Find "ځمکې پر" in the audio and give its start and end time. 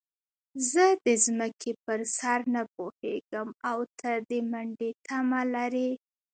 1.25-1.99